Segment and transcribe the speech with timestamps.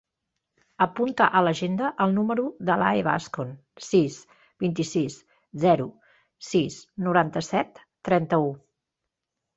[0.85, 3.51] Apunta a l'agenda el número de l'Alae Bascon:
[3.89, 4.17] sis,
[4.65, 5.19] vint-i-sis,
[5.67, 5.87] zero,
[6.51, 8.49] sis, noranta-set, trenta-u.